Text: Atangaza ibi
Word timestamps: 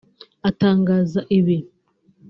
Atangaza 0.49 1.19
ibi 1.37 1.57